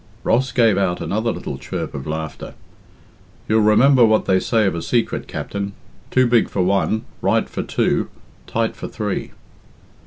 [0.23, 2.55] Ross gave out another little chirp of laughter.
[3.47, 5.73] "You'll remember what they say of a secret, Captain
[6.09, 8.09] too big for one, right for two,
[8.47, 9.29] tight for three."